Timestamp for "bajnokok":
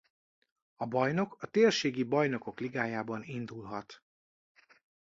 2.03-2.59